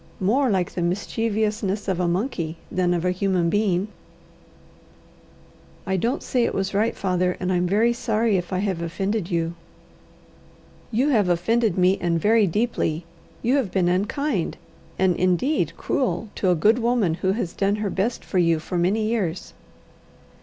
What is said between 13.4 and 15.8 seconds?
You have been unkind and indeed